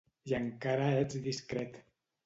I 0.29 0.33
encara 0.37 0.89
ets 1.03 1.21
discret. 1.31 1.81